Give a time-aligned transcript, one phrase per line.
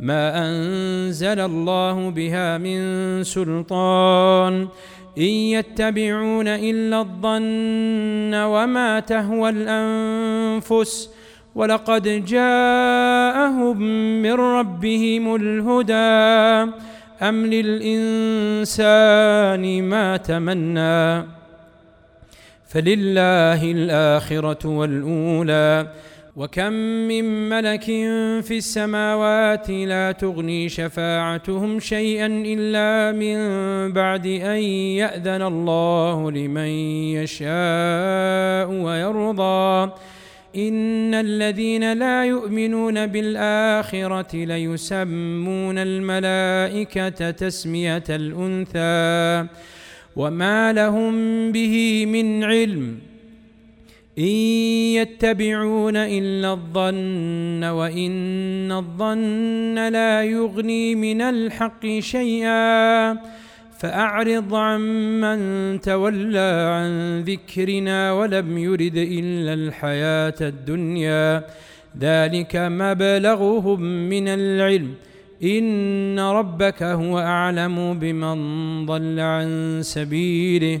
[0.00, 2.80] ما أنزل الله بها من
[3.24, 4.68] سلطان.
[5.18, 11.10] إن يتبعون إلا الظن وما تهوى الأنفس.
[11.54, 13.82] ولقد جاءهم
[14.22, 16.72] من ربهم الهدى.
[17.22, 18.74] أم للإنسان
[19.82, 21.26] ما تمنى؟
[22.68, 25.86] فلله الآخرة والأولى.
[26.38, 26.72] وكم
[27.10, 27.84] من ملك
[28.42, 33.38] في السماوات لا تغني شفاعتهم شيئا الا من
[33.92, 34.62] بعد ان
[35.02, 36.70] ياذن الله لمن
[37.18, 39.92] يشاء ويرضى
[40.56, 49.48] ان الذين لا يؤمنون بالاخره ليسمون الملائكه تسميه الانثى
[50.16, 51.12] وما لهم
[51.52, 52.98] به من علم
[54.18, 63.12] إن يتبعون إلا الظن وإن الظن لا يغني من الحق شيئا
[63.78, 71.44] فأعرض عمن تولى عن ذكرنا ولم يرد إلا الحياة الدنيا.
[72.00, 74.94] ذلك مبلغهم من العلم.
[75.42, 78.38] إن ربك هو أعلم بمن
[78.86, 80.80] ضل عن سبيله.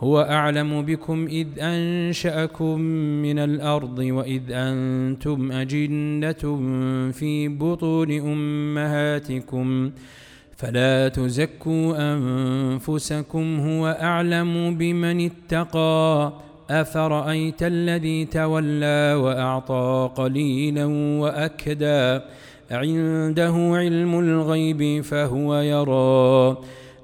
[0.00, 2.80] هو أعلم بكم إذ أنشأكم
[3.22, 6.42] من الأرض وإذ أنتم أجنة
[7.12, 9.90] في بطون أمهاتكم
[10.56, 16.32] فلا تزكوا أنفسكم هو أعلم بمن اتقى
[16.70, 20.86] أفرأيت الذي تولى وأعطى قليلا
[21.20, 22.20] وأكدى
[22.70, 26.56] عنده علم الغيب فهو يرى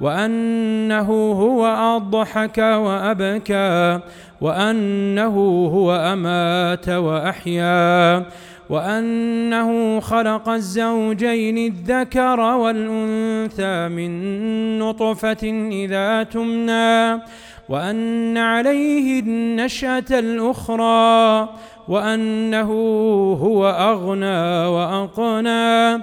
[0.00, 4.00] وأنه هو أضحك وأبكى
[4.40, 5.36] وأنه
[5.74, 8.24] هو أمات وأحيا
[8.70, 17.22] وأنه خلق الزوجين الذكر والأنثى من نطفة إذا تمنى
[17.68, 21.48] وأن عليه النشأة الأخرى
[21.88, 22.70] وأنه
[23.42, 26.02] هو أغنى وأقنى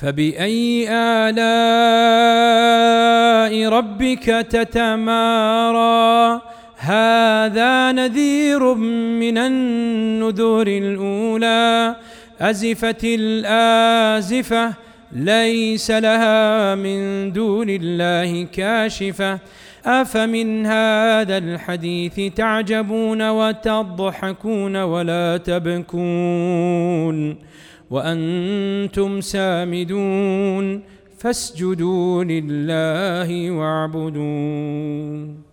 [0.00, 1.40] فبأي آلاء
[3.68, 6.40] ربك تتمارى؟
[6.76, 11.96] هذا نذير من النذور الأولى.
[12.40, 14.74] أزفت الآزفة
[15.12, 19.38] ليس لها من دون الله كاشفة.
[19.86, 27.36] أفمن هذا الحديث تعجبون وتضحكون ولا تبكون؟
[27.90, 30.82] وأنتم سامدون
[31.18, 35.49] فاسجدوا لله واعبدون